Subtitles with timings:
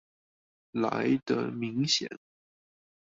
[0.71, 2.09] 來的明顯